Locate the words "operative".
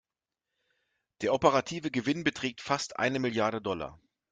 1.31-1.91